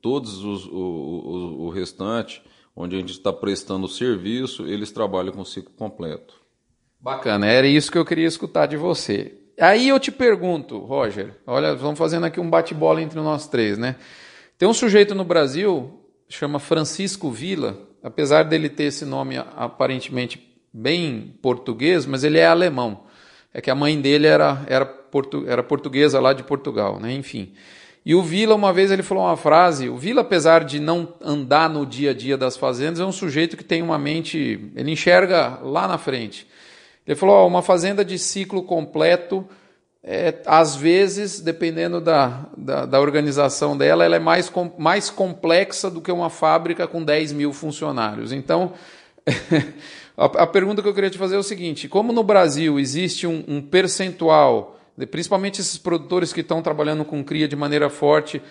[0.01, 2.43] Todos os, o, o, o restante,
[2.75, 6.42] onde a gente está prestando serviço, eles trabalham com ciclo completo.
[7.03, 9.35] Bacana, era isso que eu queria escutar de você.
[9.61, 13.97] Aí eu te pergunto, Roger, olha, vamos fazendo aqui um bate-bola entre nós três, né?
[14.57, 21.35] Tem um sujeito no Brasil, chama Francisco Vila, apesar dele ter esse nome aparentemente bem
[21.43, 23.03] português, mas ele é alemão.
[23.53, 27.13] É que a mãe dele era, era, portu, era portuguesa lá de Portugal, né?
[27.13, 27.53] enfim.
[28.07, 29.89] E o Vila, uma vez, ele falou uma frase.
[29.89, 33.57] O Vila, apesar de não andar no dia a dia das fazendas, é um sujeito
[33.57, 34.71] que tem uma mente.
[34.77, 36.47] Ele enxerga lá na frente.
[37.07, 39.47] Ele falou: uma fazenda de ciclo completo
[40.05, 45.89] é, às vezes, dependendo da, da, da, organização dela, ela é mais, com, mais complexa
[45.89, 48.33] do que uma fábrica com 10 mil funcionários.
[48.33, 48.73] Então,
[50.17, 53.29] a, a, pergunta que eu queria te fazer é o seguinte: como no Brasil existe
[53.29, 54.77] um, um percentual,
[55.09, 58.43] principalmente esses produtores que estão trabalhando com cria de maneira forte,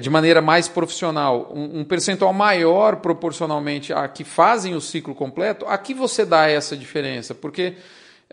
[0.00, 5.66] de maneira mais profissional, um, um percentual maior proporcionalmente a que fazem o ciclo completo,
[5.66, 7.34] a que você dá essa diferença?
[7.34, 7.74] Porque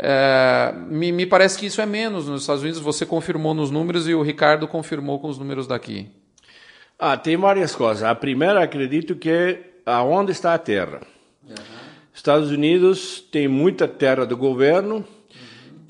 [0.01, 2.79] é, me, me, parece que isso é menos nos Estados Unidos.
[2.79, 6.07] Você confirmou nos números e o Ricardo confirmou com os números daqui.
[6.97, 8.03] Ah, tem várias coisas.
[8.03, 11.01] A primeira, acredito que é aonde está a terra.
[11.47, 11.55] Uhum.
[12.13, 15.05] Estados Unidos tem muita terra do governo.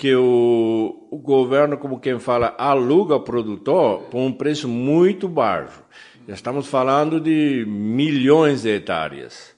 [0.00, 5.82] Que o, o, governo, como quem fala, aluga o produtor por um preço muito baixo.
[6.26, 9.54] Já estamos falando de milhões de hectares.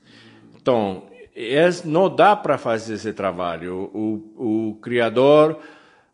[0.60, 1.04] Então,
[1.36, 3.88] é, não dá para fazer esse trabalho.
[3.94, 5.60] O, o, criador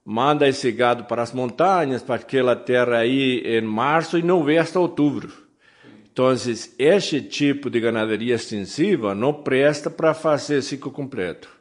[0.04, 4.58] manda esse gado para as montanhas, para aquela terra aí em março e não vê
[4.58, 5.32] hasta outubro.
[6.12, 6.26] Então,
[6.78, 11.57] este tipo de ganaderia extensiva não presta para fazer ciclo completo.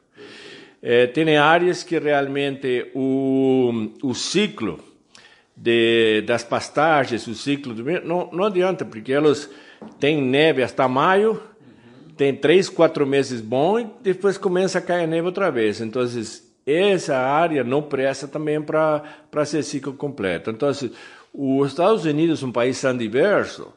[0.82, 4.78] É, tem áreas que realmente o, o ciclo
[5.56, 9.50] de, das pastagens, o ciclo do não, não adianta, porque elas
[9.98, 11.40] têm neve até maio,
[12.16, 15.80] tem três, quatro meses bom e depois começa a cair neve outra vez.
[15.80, 16.02] Então,
[16.64, 20.50] essa área não presta também para ser ciclo completo.
[20.50, 20.70] Então,
[21.32, 23.72] os Estados Unidos é um país tão diverso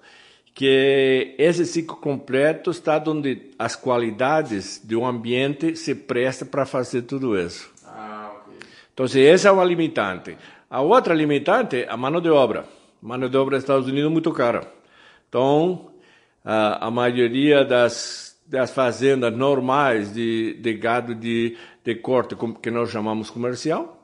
[0.53, 7.37] que esse ciclo completo está onde as qualidades do ambiente se presta para fazer tudo
[7.37, 7.71] isso.
[7.85, 8.59] Ah, okay.
[8.93, 10.37] Então, esse é uma limitante.
[10.69, 12.65] A outra limitante é a mão de obra.
[13.01, 14.71] A mão de obra dos Estados Unidos é muito cara.
[15.27, 15.91] Então,
[16.43, 22.91] a, a maioria das das fazendas normais de, de gado de, de corte, que nós
[22.91, 24.00] chamamos comercial,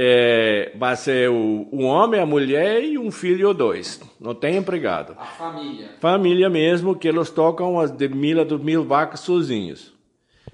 [0.00, 4.00] é, vai ser o, o homem, a mulher e um filho ou dois.
[4.20, 5.16] Não tem empregado.
[5.18, 5.88] A família.
[5.98, 9.92] Família mesmo, que eles tocam as de mil a duas mil vacas sozinhos.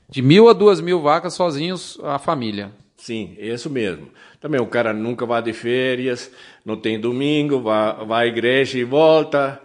[0.08, 2.72] De mil a duas mil vacas sozinhos, a família.
[2.96, 4.08] Sim, isso mesmo.
[4.40, 6.32] Também o cara nunca vai de férias,
[6.64, 9.60] não tem domingo, vai, vai à igreja e volta,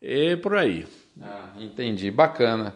[0.00, 0.86] e por aí.
[1.20, 2.74] Ah, entendi, bacana.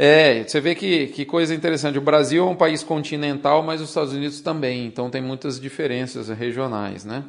[0.00, 1.98] É, você vê que, que coisa interessante.
[1.98, 6.28] O Brasil é um país continental, mas os Estados Unidos também, então tem muitas diferenças
[6.28, 7.24] regionais, né?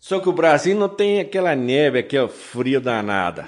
[0.00, 3.44] Só que o Brasil não tem aquela neve, aquele frio danado.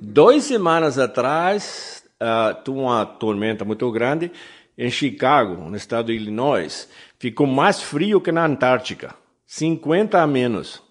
[0.00, 4.32] Dois semanas atrás, uh, uma tormenta muito grande
[4.78, 6.88] em Chicago, no estado de Illinois.
[7.18, 9.14] Ficou mais frio que na Antártica.
[9.46, 10.82] 50 a menos.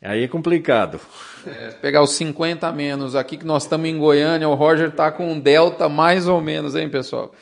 [0.00, 0.98] Aí é complicado.
[1.46, 5.10] É, pegar os 50 a menos aqui que nós estamos em Goiânia, o Roger está
[5.10, 7.32] com um delta mais ou menos, hein, pessoal?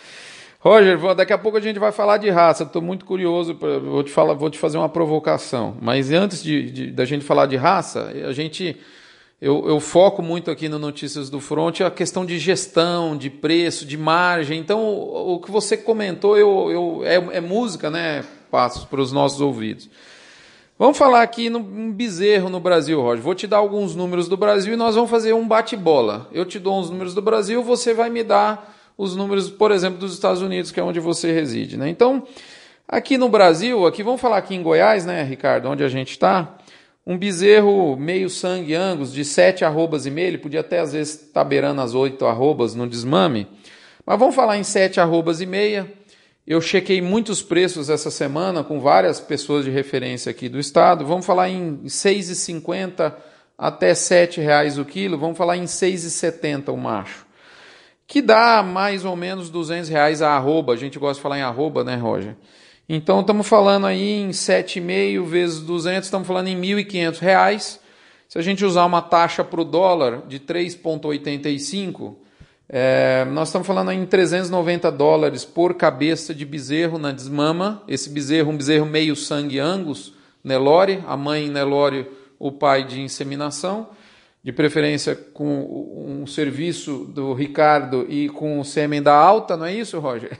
[0.60, 2.64] Roger, daqui a pouco a gente vai falar de raça.
[2.64, 5.76] Estou muito curioso, vou te falar, vou te fazer uma provocação.
[5.80, 8.76] Mas antes de, de da gente falar de raça, a gente
[9.40, 13.86] eu, eu, foco muito aqui no Notícias do Front a questão de gestão, de preço,
[13.86, 14.58] de margem.
[14.58, 18.24] Então, o, o que você comentou eu, eu, é, é música, né?
[18.50, 19.88] Passos para os nossos ouvidos.
[20.78, 23.20] Vamos falar aqui num bezerro no Brasil, Roger.
[23.20, 26.28] Vou te dar alguns números do Brasil e nós vamos fazer um bate-bola.
[26.32, 29.98] Eu te dou uns números do Brasil, você vai me dar os números, por exemplo,
[29.98, 31.76] dos Estados Unidos, que é onde você reside.
[31.76, 31.88] Né?
[31.88, 32.22] Então,
[32.86, 36.56] aqui no Brasil, aqui vamos falar aqui em Goiás, né, Ricardo, onde a gente está.
[37.04, 41.14] Um bezerro meio sangue angus de sete arrobas e meio, ele podia até às vezes
[41.14, 43.48] estar tá beirando as oito arrobas no desmame.
[44.06, 45.92] Mas vamos falar em sete arrobas e meia.
[46.50, 51.04] Eu chequei muitos preços essa semana com várias pessoas de referência aqui do estado.
[51.04, 53.12] Vamos falar em R$ 6,50
[53.58, 55.18] até R$ 7,00 o quilo.
[55.18, 57.26] Vamos falar em R$ 6,70 o macho.
[58.06, 60.72] Que dá mais ou menos 200 reais a arroba.
[60.72, 62.34] A gente gosta de falar em arroba, né, Roger?
[62.88, 67.78] Então estamos falando aí em 7,5 vezes 200, estamos falando em R$ 1.500.
[68.26, 72.16] Se a gente usar uma taxa para o dólar de 3,85,
[72.70, 77.82] é, nós estamos falando em 390 dólares por cabeça de bezerro na desmama.
[77.88, 80.12] Esse bezerro, um bezerro meio sangue Angus,
[80.44, 82.06] Nelore, a mãe Nelore,
[82.38, 83.88] o pai de inseminação,
[84.44, 89.74] de preferência com um serviço do Ricardo e com o sêmen da alta, não é
[89.74, 90.38] isso, Roger?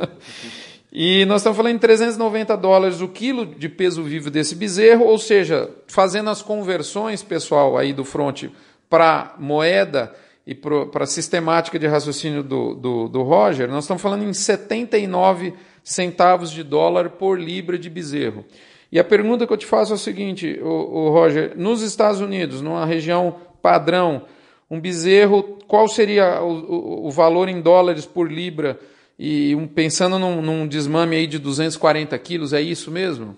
[0.90, 5.18] e nós estamos falando em 390 dólares o quilo de peso vivo desse bezerro, ou
[5.18, 8.44] seja, fazendo as conversões, pessoal, aí do front
[8.88, 10.14] para moeda
[10.46, 15.54] e para a sistemática de raciocínio do, do, do, Roger, nós estamos falando em 79
[15.82, 18.44] centavos de dólar por libra de bezerro.
[18.92, 22.20] E a pergunta que eu te faço é o seguinte, o, o Roger, nos Estados
[22.20, 24.22] Unidos, numa região padrão,
[24.70, 28.78] um bezerro, qual seria o, o, o valor em dólares por libra?
[29.18, 33.36] E um, pensando num, num, desmame aí de 240 quilos, é isso mesmo?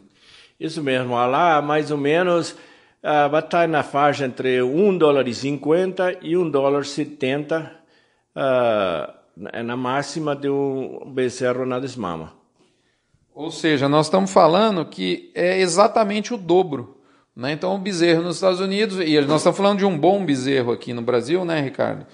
[0.58, 2.56] Isso mesmo, lá mais ou menos
[3.06, 7.72] uh, vai estar na faixa entre 1 dólar e 50 e 1 dólar 70
[8.34, 12.32] uh, na máxima de um becerro na desmama.
[13.32, 16.96] Ou seja, nós estamos falando que é exatamente o dobro.
[17.34, 17.52] Né?
[17.52, 20.94] Então, o bezerro nos Estados Unidos, e nós estamos falando de um bom bezerro aqui
[20.94, 22.06] no Brasil, né, Ricardo?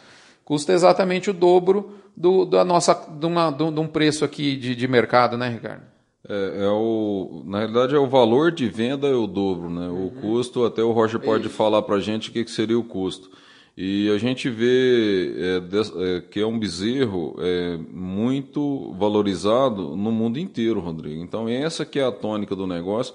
[0.45, 4.89] Custa exatamente o dobro do, da nossa, de, uma, de um preço aqui de, de
[4.89, 5.92] mercado, né, Ricardo?
[6.29, 9.89] É, é, o, na realidade, é o valor de venda é o dobro, né?
[9.89, 10.11] O uhum.
[10.11, 11.57] custo, até o Roger pode Isso.
[11.57, 13.31] falar para a gente o que, que, seria o custo.
[13.77, 20.39] E a gente vê é, é, que é um bezerro é, muito valorizado no mundo
[20.39, 21.23] inteiro, Rodrigo.
[21.23, 23.15] Então, essa que é a tônica do negócio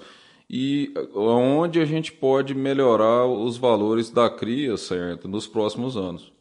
[0.50, 6.32] e onde a gente pode melhorar os valores da cria, certo, nos próximos anos.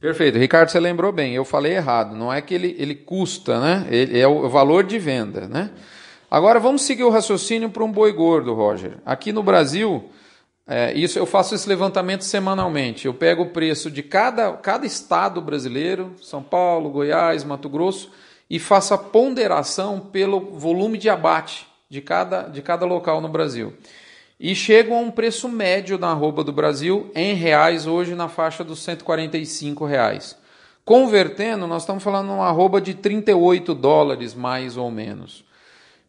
[0.00, 0.36] Perfeito.
[0.36, 2.16] Ricardo, você lembrou bem, eu falei errado.
[2.16, 3.86] Não é que ele, ele custa, né?
[3.88, 5.70] Ele, é o valor de venda, né?
[6.32, 8.96] Agora vamos seguir o raciocínio para um boi gordo, Roger.
[9.04, 10.08] Aqui no Brasil,
[10.66, 13.04] é, isso eu faço esse levantamento semanalmente.
[13.04, 18.10] Eu pego o preço de cada, cada estado brasileiro, São Paulo, Goiás, Mato Grosso,
[18.48, 23.74] e faço a ponderação pelo volume de abate de cada, de cada local no Brasil.
[24.40, 28.64] E chego a um preço médio na arroba do Brasil em reais hoje na faixa
[28.64, 30.34] dos 145 reais.
[30.82, 35.44] Convertendo, nós estamos falando uma arroba de 38 dólares mais ou menos.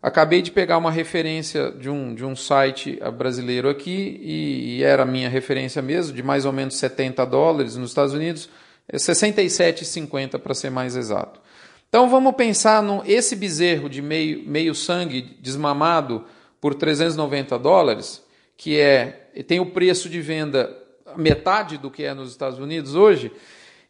[0.04, 5.04] Acabei de pegar uma referência de um, de um site brasileiro aqui, e, e era
[5.04, 8.50] a minha referência mesmo, de mais ou menos 70 dólares nos Estados Unidos,
[8.86, 11.40] é 67,50 para ser mais exato.
[11.88, 16.26] Então vamos pensar no esse bezerro de meio, meio sangue desmamado
[16.60, 18.22] por 390 dólares,
[18.58, 20.70] que é tem o preço de venda
[21.16, 23.32] metade do que é nos Estados Unidos hoje,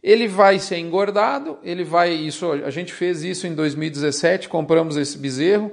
[0.04, 5.17] ele vai ser engordado, ele vai isso a gente fez isso em 2017, compramos esse
[5.17, 5.71] bezerro,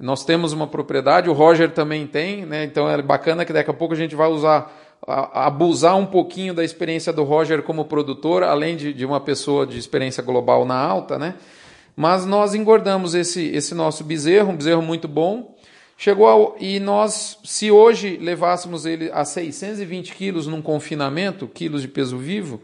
[0.00, 2.64] Nós temos uma propriedade, o Roger também tem, né?
[2.64, 4.72] Então é bacana que daqui a pouco a gente vai usar,
[5.06, 9.78] abusar um pouquinho da experiência do Roger como produtor, além de, de uma pessoa de
[9.78, 11.34] experiência global na alta, né?
[11.96, 15.56] Mas nós engordamos esse, esse nosso bezerro, um bezerro muito bom.
[15.96, 21.88] Chegou ao, e nós, se hoje levássemos ele a 620 quilos num confinamento, quilos de
[21.88, 22.62] peso vivo,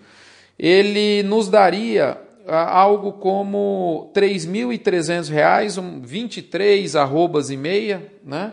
[0.57, 8.52] ele nos daria algo como R$ 3.300, um 23 arrobas e meia, né?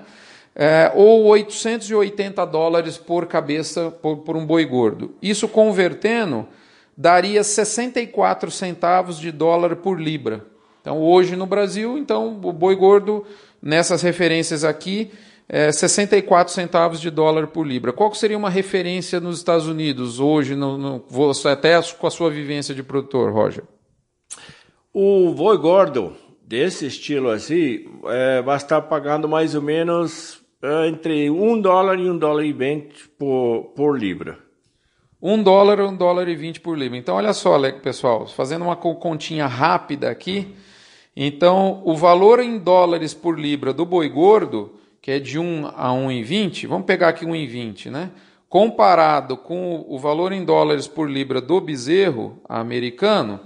[0.54, 5.16] É, ou 880 dólares por cabeça por, por, um boi gordo.
[5.22, 6.46] Isso convertendo
[6.96, 10.46] daria 64 centavos de dólar por libra.
[10.82, 13.26] Então hoje no Brasil, então o boi gordo
[13.62, 15.12] nessas referências aqui
[15.48, 17.94] é 64 centavos de dólar por libra.
[17.94, 21.04] Qual seria uma referência nos Estados Unidos hoje, no, no,
[21.50, 23.64] até com a sua vivência de produtor, Roger?
[24.94, 31.30] O boi gordo desse estilo assim é, vai estar pagando mais ou menos é, entre
[31.30, 34.38] um dólar e um dólar e vinte por, por libra.
[35.22, 36.98] Um dólar, um dólar e vinte por libra.
[36.98, 40.54] Então, olha só, pessoal, fazendo uma continha rápida aqui.
[41.16, 45.92] Então, o valor em dólares por libra do boi gordo, que é de 1 a
[45.92, 48.12] 1,20, vamos pegar aqui 1,20, né?
[48.50, 53.40] Comparado com o valor em dólares por libra do bezerro americano,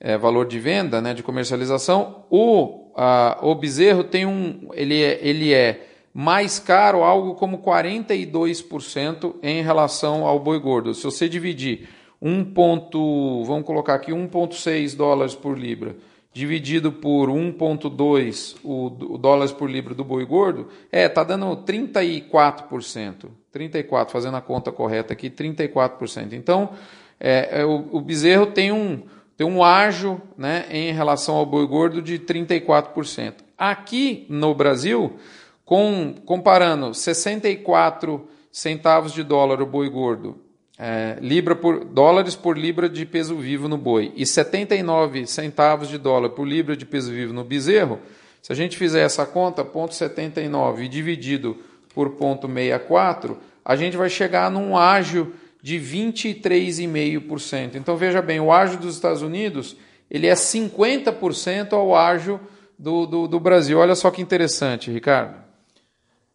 [0.00, 5.18] é, valor de venda, né, de comercialização, o, a, o bezerro tem um, ele é,
[5.22, 10.94] ele é mais caro, algo como 42% em relação ao boi gordo.
[10.94, 11.88] Se você dividir
[12.20, 15.96] 1 ponto, vamos colocar aqui 1.6 dólares por libra,
[16.32, 23.26] dividido por 1.2 o, o dólares por libra do boi gordo, é, tá dando 34%.
[23.50, 26.32] 34, fazendo a conta correta aqui, 34%.
[26.32, 26.70] Então,
[27.18, 29.02] é, é o, o bezerro tem um
[29.38, 33.34] tem um ágio né, em relação ao boi gordo de 34%.
[33.56, 35.16] Aqui no Brasil,
[35.64, 40.38] com, comparando 64 centavos de dólar o boi gordo,
[40.76, 45.98] é, libra por, dólares por libra de peso vivo no boi e 79 centavos de
[45.98, 48.00] dólar por libra de peso vivo no bezerro,
[48.42, 51.56] se a gente fizer essa conta, ponto 79 dividido
[51.94, 57.74] por ponto 64, a gente vai chegar num ágio de 23,5%.
[57.74, 59.76] Então veja bem, o ágio dos Estados Unidos
[60.10, 62.40] ele é 50% ao ágio
[62.78, 63.78] do, do, do, Brasil.
[63.78, 65.36] Olha só que interessante, Ricardo.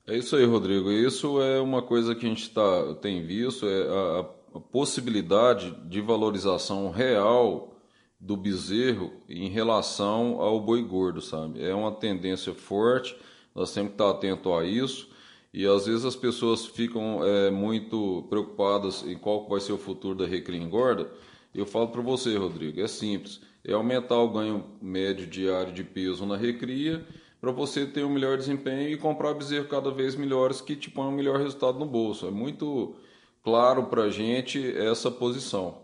[0.05, 0.91] É isso aí, Rodrigo.
[0.91, 6.01] Isso é uma coisa que a gente tá, tem visto, é a, a possibilidade de
[6.01, 7.73] valorização real
[8.19, 11.63] do bezerro em relação ao boi gordo, sabe?
[11.63, 13.15] É uma tendência forte,
[13.55, 15.09] nós temos que estar atento a isso.
[15.53, 20.17] E às vezes as pessoas ficam é, muito preocupadas em qual vai ser o futuro
[20.17, 21.11] da recria engorda.
[21.53, 23.39] Eu falo para você, Rodrigo, é simples.
[23.63, 27.05] É aumentar o ganho médio diário de peso na recria
[27.39, 31.09] para você ter um melhor desempenho e comprar bezerros cada vez melhores que te põem
[31.09, 32.25] um melhor resultado no bolso.
[32.25, 32.95] É muito
[33.43, 35.83] claro para a gente essa posição.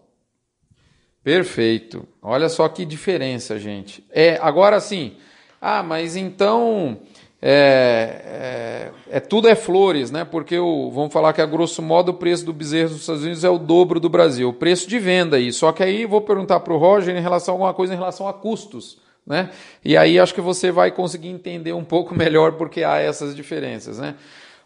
[1.24, 2.08] Perfeito.
[2.22, 4.04] Olha só que diferença, gente.
[4.10, 5.18] É agora sim.
[5.62, 7.02] Ah, mas então
[7.42, 10.26] é, é, é, tudo é flores, né?
[10.26, 13.44] Porque o, vamos falar que a grosso modo o preço do bezerro dos Estados Unidos
[13.46, 15.54] é o dobro do Brasil, o preço de venda aí.
[15.54, 18.28] Só que aí vou perguntar para o Roger em relação a alguma coisa em relação
[18.28, 19.52] a custos, né?
[19.84, 24.00] E aí acho que você vai conseguir entender um pouco melhor porque há essas diferenças,
[24.00, 24.16] né?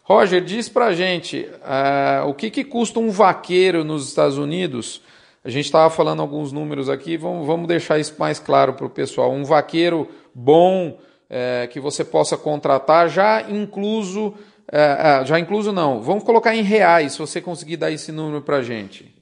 [0.02, 5.00] Roger, diz para gente uh, o que, que custa um vaqueiro nos Estados Unidos.
[5.44, 8.90] A gente estava falando alguns números aqui, vamos, vamos deixar isso mais claro para o
[8.90, 9.32] pessoal.
[9.32, 10.98] Um vaqueiro bom
[11.36, 14.34] é, que você possa contratar, já incluso,
[14.70, 18.40] é, é, já incluso não, vamos colocar em reais, se você conseguir dar esse número
[18.40, 19.12] para a gente.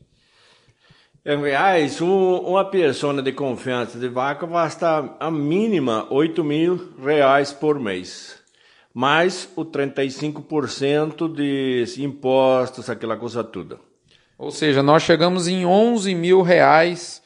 [1.25, 6.93] Em reais, um, uma pessoa de confiança de vaca vai estar a mínima 8 mil
[7.03, 8.37] reais por mês,
[8.93, 13.81] mais o 35% de impostos, aquela coisa toda.
[14.37, 17.22] Ou seja, nós chegamos em 11 mil reais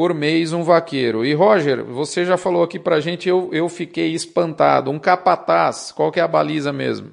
[0.00, 1.26] por mês um vaqueiro.
[1.26, 4.90] E Roger, você já falou aqui para gente, eu, eu fiquei espantado.
[4.90, 7.10] Um capataz, qual que é a baliza mesmo?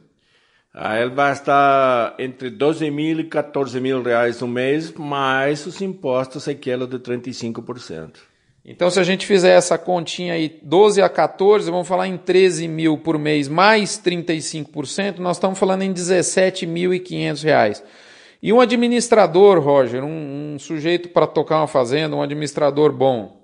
[0.73, 5.81] Ah, ele vai estar entre 12 mil e 14 mil reais no mês, mais os
[5.81, 8.19] impostos aquela de 35%.
[8.63, 12.69] Então, se a gente fizer essa continha aí, 12 a 14, vamos falar em 13
[12.69, 17.83] mil por mês, mais 35%, nós estamos falando em 17.500 reais.
[18.41, 23.41] E um administrador, Roger, um, um sujeito para tocar uma fazenda, um administrador bom?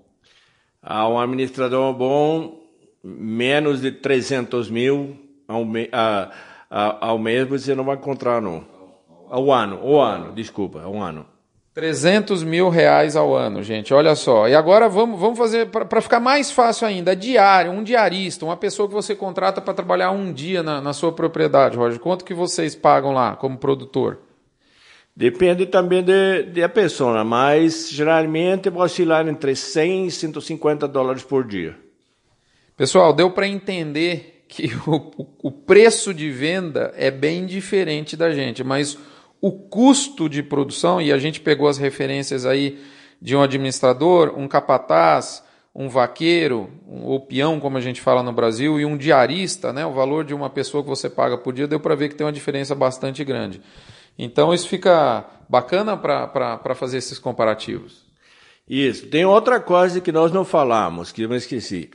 [0.81, 2.59] Ah, um administrador bom,
[3.03, 5.17] menos de 300 mil
[5.47, 6.31] ao, me, a,
[6.69, 8.65] a, ao mês você não vai encontrar, não.
[9.29, 11.25] Ao ano, ao ano, desculpa, ao ano.
[11.73, 13.93] 300 mil reais ao ano, gente.
[13.95, 14.47] Olha só.
[14.47, 18.87] E agora vamos, vamos fazer, para ficar mais fácil ainda, diário, um diarista, uma pessoa
[18.87, 21.99] que você contrata para trabalhar um dia na, na sua propriedade, Roger.
[21.99, 24.19] Quanto que vocês pagam lá como produtor?
[25.15, 31.45] Depende também de, de a pessoa, mas geralmente oscilar entre 100 e 150 dólares por
[31.45, 31.77] dia.
[32.75, 35.11] Pessoal, deu para entender que o,
[35.43, 38.97] o preço de venda é bem diferente da gente, mas
[39.39, 42.79] o custo de produção, e a gente pegou as referências aí
[43.21, 45.43] de um administrador, um capataz,
[45.75, 49.85] um vaqueiro, um, ou peão, como a gente fala no Brasil, e um diarista, né?
[49.85, 52.25] o valor de uma pessoa que você paga por dia, deu para ver que tem
[52.25, 53.61] uma diferença bastante grande.
[54.17, 58.03] Então isso fica bacana para fazer esses comparativos.
[58.67, 59.07] Isso.
[59.07, 61.89] Tem outra coisa que nós não falamos, que eu me esqueci.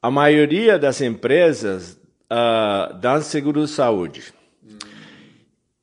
[0.00, 1.98] A maioria das empresas
[2.30, 4.32] uh, dão seguro de saúde.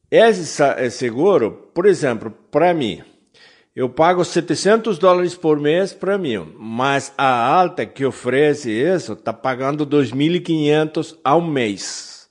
[0.09, 3.01] Esse seguro, por exemplo, para mim,
[3.75, 9.33] eu pago 700 dólares por mês para mim, mas a alta que oferece isso está
[9.33, 12.29] pagando 2.500 ao mês.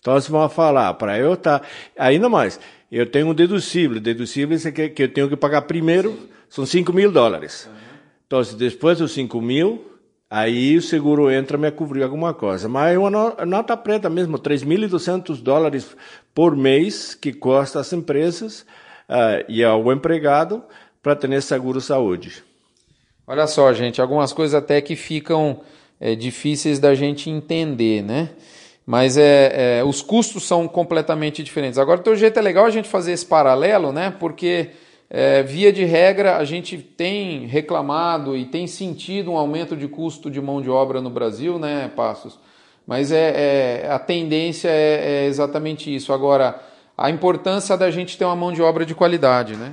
[0.00, 1.62] Então você vai falar, para eu tá
[1.96, 2.58] ainda mais,
[2.90, 6.18] eu tenho um deduzível, deduzível é que, eu tenho que pagar primeiro,
[6.48, 7.66] são 5 mil dólares.
[7.66, 7.78] Uhum.
[8.26, 9.90] Então, depois dos 5 mil,
[10.32, 12.68] Aí o seguro entra me cobrir alguma coisa.
[12.68, 13.10] Mas é uma
[13.44, 15.96] nota preta mesmo, 3.200 dólares
[16.32, 18.60] por mês que custa às empresas
[19.08, 20.62] uh, e ao empregado
[21.02, 22.44] para ter seguro saúde.
[23.26, 25.62] Olha só, gente, algumas coisas até que ficam
[25.98, 28.30] é, difíceis da gente entender, né?
[28.90, 31.78] Mas é, é, os custos são completamente diferentes.
[31.78, 34.12] Agora, do jeito é legal a gente fazer esse paralelo, né?
[34.18, 34.70] Porque
[35.08, 40.28] é, via de regra, a gente tem reclamado e tem sentido um aumento de custo
[40.28, 42.36] de mão de obra no Brasil, né, Passos?
[42.84, 46.12] Mas é, é a tendência é, é, exatamente isso.
[46.12, 46.60] Agora,
[46.98, 49.72] a importância da gente ter uma mão de obra de qualidade, né?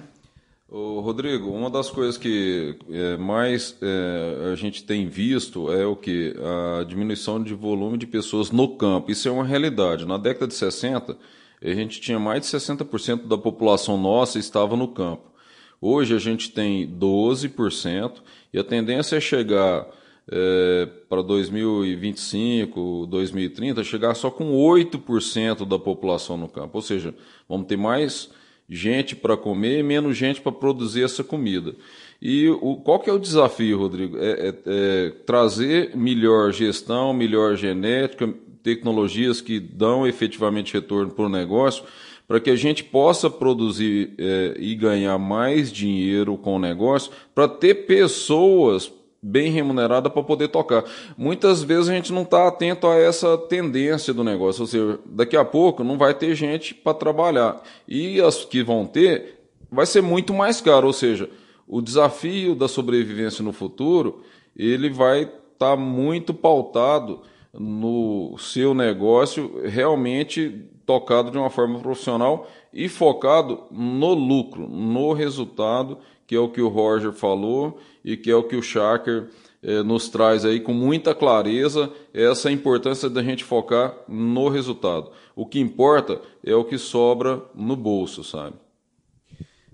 [0.70, 5.96] Ô, Rodrigo, uma das coisas que é, mais é, a gente tem visto é o
[5.96, 6.36] que?
[6.80, 9.10] A diminuição de volume de pessoas no campo.
[9.10, 10.06] Isso é uma realidade.
[10.06, 11.18] Na década de 60,
[11.64, 15.32] a gente tinha mais de 60% da população nossa estava no campo.
[15.80, 18.22] Hoje a gente tem 12%
[18.54, 19.88] e a tendência é chegar
[20.30, 26.78] é, para 2025, 2030, chegar só com 8% da população no campo.
[26.78, 27.16] Ou seja,
[27.48, 28.30] vamos ter mais
[28.70, 31.76] gente para comer e menos gente para produzir essa comida.
[32.22, 34.18] E o, qual que é o desafio, Rodrigo?
[34.18, 41.30] É, é, é trazer melhor gestão, melhor genética, tecnologias que dão efetivamente retorno para o
[41.30, 41.84] negócio,
[42.28, 47.48] para que a gente possa produzir é, e ganhar mais dinheiro com o negócio, para
[47.48, 48.92] ter pessoas
[49.22, 50.84] bem remuneradas para poder tocar.
[51.18, 55.36] Muitas vezes a gente não está atento a essa tendência do negócio, ou seja, daqui
[55.36, 59.40] a pouco não vai ter gente para trabalhar e as que vão ter
[59.72, 61.30] vai ser muito mais caro, ou seja,
[61.68, 64.22] o desafio da sobrevivência no futuro
[64.56, 67.22] ele vai estar tá muito pautado
[67.54, 75.98] no seu negócio realmente tocado de uma forma profissional e focado no lucro, no resultado,
[76.28, 79.30] que é o que o Roger falou e que é o que o Shaker
[79.64, 85.10] eh, nos traz aí com muita clareza essa importância da gente focar no resultado.
[85.36, 88.56] O que importa é o que sobra no bolso, sabe?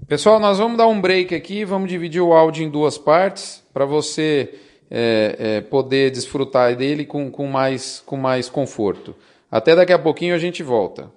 [0.08, 3.86] Pessoal, nós vamos dar um break aqui, vamos dividir o áudio em duas partes para
[3.86, 4.54] você
[4.92, 9.16] é, é, poder desfrutar dele com, com, mais, com mais conforto.
[9.50, 11.10] Até daqui a pouquinho a gente volta.